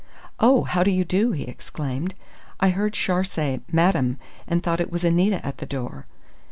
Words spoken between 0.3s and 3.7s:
"Oh, how do you do?" he exclaimed. "I heard Char say